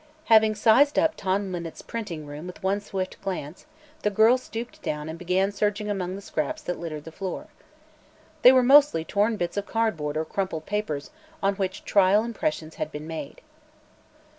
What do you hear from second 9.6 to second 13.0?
cardboard or crumpled papers on which trial impressions had